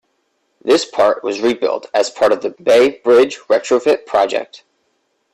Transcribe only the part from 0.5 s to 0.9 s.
This